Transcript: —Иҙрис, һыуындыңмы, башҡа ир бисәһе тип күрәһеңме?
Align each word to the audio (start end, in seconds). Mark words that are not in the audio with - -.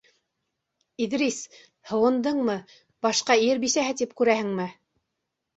—Иҙрис, 1.05 1.35
һыуындыңмы, 1.91 2.55
башҡа 3.07 3.39
ир 3.49 3.63
бисәһе 3.67 3.97
тип 4.01 4.17
күрәһеңме? 4.23 4.71